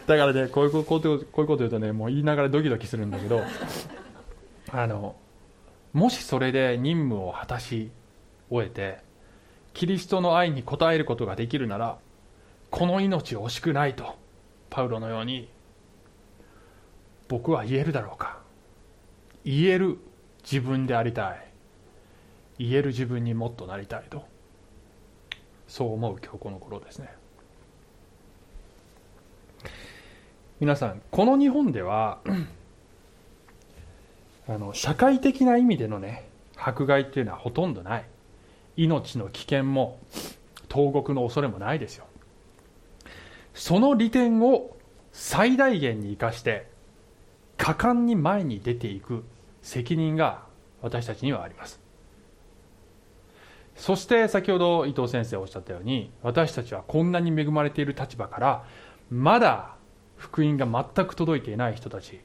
[0.07, 3.41] だからねこういうことこういうこと言うとねもう言いながらドキドキするんだけど
[4.71, 5.15] あの
[5.93, 7.91] もしそれで任務を果たし
[8.49, 8.99] 終えて
[9.73, 11.97] キリストの愛に応えることができるなら
[12.69, 14.15] この命惜しくないと
[14.69, 15.49] パウロのように
[17.27, 18.39] 僕は言えるだろうか。
[19.43, 19.97] 言える
[20.43, 21.51] 自分でありたい。
[22.59, 24.25] 言える自分にもっとなりたいと。
[25.67, 27.09] そう思う今日この頃ですね
[30.59, 32.19] 皆さんこの日本では
[34.47, 38.05] あの社会的な意味でのね迫害っていうのはほとんどない。
[38.77, 39.99] 命の危険も
[40.67, 42.05] 投獄の恐れもないですよ。
[43.53, 44.77] その利点を
[45.11, 46.69] 最大限に生かして
[47.57, 49.23] 果敢に前に出ていく
[49.61, 50.43] 責任が
[50.81, 51.79] 私たちにはあります。
[53.75, 58.65] そして先ほど伊藤先生おっしゃったように私たちはこんなに恵まれている立場から
[59.09, 59.74] まだ
[60.17, 62.19] 福音が全く届いていない人たち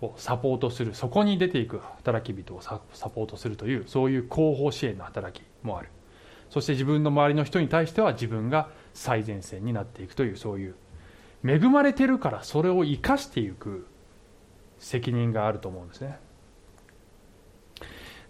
[0.00, 5.88] をサポートするそこに出ていく働き人をサポートするというそういう後方支援の働きもある。
[6.50, 10.76] そして自分の周りの人に対しては自分が最前線になっていくというそういう
[11.44, 13.86] 恵まれてるからそれを生かしていく
[14.78, 16.18] 責任があると思うんですね。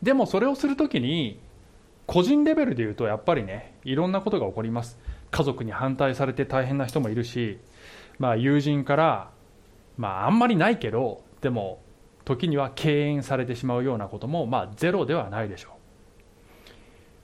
[0.03, 1.41] でもそれをするときに
[2.07, 4.99] 個人レベルで言うとやっぱりねいろんなことが起こります。
[5.31, 7.59] 家族に反対されて大変な人もいるし、
[8.19, 9.31] まあ、友人から、
[9.97, 11.83] まあ、あんまりないけどでも
[12.25, 15.77] 時には敬遠されてしまうようなことも、まあ、ゼロではないでしょう。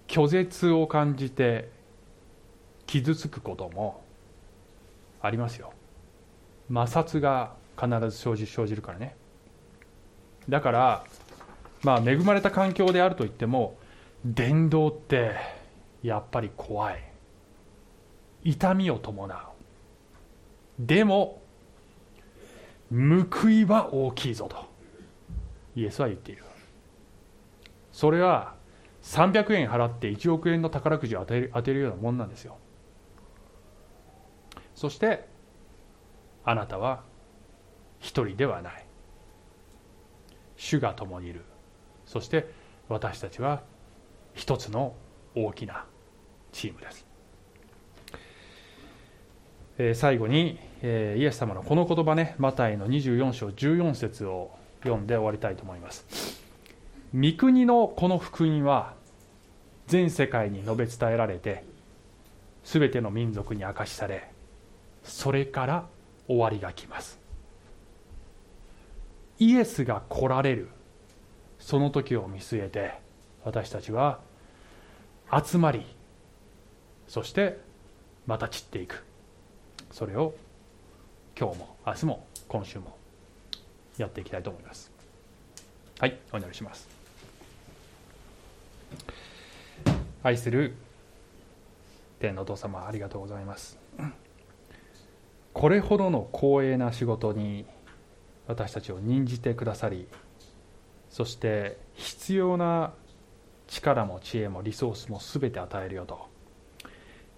[0.07, 1.71] 拒絶を感じて
[2.87, 4.05] 傷つくことも
[5.21, 5.73] ありますよ。
[6.69, 9.17] 摩擦が必ず生じ生じるからね。
[10.49, 11.05] だから
[11.83, 13.77] まあ恵まれた環境であるといっても
[14.25, 15.33] 伝道って
[16.03, 17.03] やっぱり怖い。
[18.45, 19.52] 痛みを伴う。
[20.79, 21.43] でも
[22.91, 24.57] 報いは大きいぞと
[25.75, 26.45] イエスは言っている。
[27.93, 28.55] それは
[29.03, 32.57] 300円払って1億円の宝くじを当てる当てるようなもんなんですよ。
[34.75, 35.29] そして
[36.45, 37.03] あなたは
[37.99, 38.87] 一人ではない。
[40.57, 41.45] 主が共にいる。
[42.07, 42.51] そして
[42.89, 43.63] 私たちは
[44.35, 44.95] 一つの
[45.35, 45.87] 大きな
[46.53, 47.07] チームです、
[49.79, 54.51] えー、最後に、えー、イエス様のこの言葉ねマタイの24章14節を
[54.83, 56.43] 読んで終わりたいと思います。
[57.15, 58.95] 御国のこの福音は
[59.87, 61.65] 全世界に述べ伝えられて
[62.65, 64.31] 全ての民族に明かしされ
[65.03, 65.87] それから
[66.27, 67.19] 終わりが来ます。
[69.39, 70.69] イエスが来られる
[71.59, 72.95] その時を見据えて
[73.45, 74.21] 私たちは
[75.33, 75.85] 集まり
[77.09, 77.59] そして
[78.27, 79.05] また散っていく。
[79.93, 80.35] それを
[81.39, 82.97] 今日も明日も今週も
[83.99, 84.91] やっていきたいと思います。
[85.99, 86.89] はいお祈りします。
[90.23, 90.75] 愛する
[92.19, 93.79] 天のお父様ありがとうございます。
[95.53, 97.67] これほどの光栄な仕事に
[98.47, 100.09] 私たちを任じてくださり
[101.11, 102.95] そして必要な
[103.69, 106.27] 力も知恵もリソースも全て与えるよと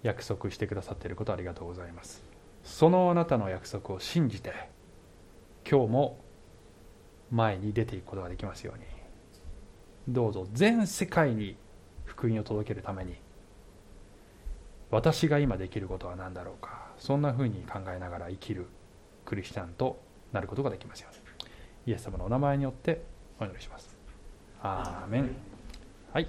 [0.01, 2.34] 約束してくださっていることありがとうございます。
[2.65, 4.51] そのあなたの約束を信じて
[5.69, 6.19] 今日も
[7.31, 8.83] 前に出ていくことができますように。
[10.07, 11.57] どうぞ全世界に
[12.03, 13.15] 福音を届けるために
[14.91, 16.91] 私が今できることは何だろうか。
[16.97, 18.67] そんなふうに考えながら生きる
[19.25, 19.99] クリスチャンと
[20.31, 21.15] なることができますよう
[21.87, 21.91] に。
[21.91, 23.03] イエス様のお名前によって
[23.39, 23.95] お祈りします。
[24.61, 25.35] アーメン。
[26.13, 26.27] はい。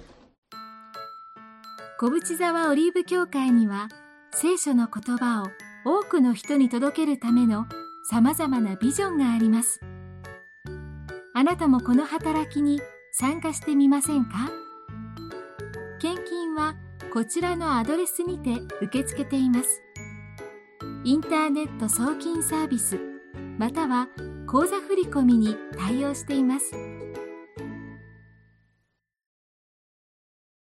[1.99, 3.89] 小淵沢オリーブ教会には
[4.31, 7.65] 聖書の言葉を多くの人に届けるための
[8.03, 9.79] さまざまなビジョンがあります。
[11.33, 12.81] あなたもこの働きに
[13.13, 14.51] 参加してみませんか？
[16.01, 16.75] 献金は
[17.13, 19.81] こちらのアドレスにて受け付けています。
[21.05, 22.99] インターネット送金サービス
[23.57, 24.09] または
[24.45, 26.75] 口座振込に対応しています。